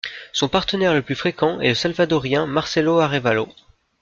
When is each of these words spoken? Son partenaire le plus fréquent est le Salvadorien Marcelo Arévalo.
Son 0.31 0.47
partenaire 0.49 0.95
le 0.95 1.03
plus 1.03 1.13
fréquent 1.13 1.59
est 1.59 1.69
le 1.69 1.75
Salvadorien 1.75 2.47
Marcelo 2.47 2.97
Arévalo. 2.99 3.47